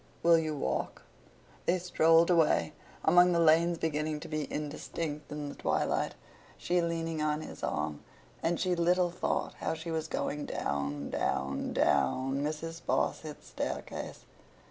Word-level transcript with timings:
Will 0.23 0.39
you 0.39 0.55
walk?' 0.55 1.03
They 1.67 1.77
strolled 1.77 2.31
away, 2.31 2.73
among 3.05 3.33
the 3.33 3.39
lanes 3.39 3.77
beginning 3.77 4.19
to 4.21 4.27
be 4.27 4.51
indistinct 4.51 5.31
in 5.31 5.47
the 5.49 5.53
twilight—she 5.53 6.81
leaning 6.81 7.21
on 7.21 7.41
his 7.41 7.61
arm—and 7.61 8.59
she 8.59 8.73
little 8.75 9.11
thought 9.11 9.53
how 9.59 9.75
she 9.75 9.91
was 9.91 10.07
going 10.07 10.47
down, 10.47 11.11
down, 11.11 11.71
down, 11.73 12.41
Mrs. 12.43 12.81
Sparsit's 12.81 13.45
staircase. 13.49 14.25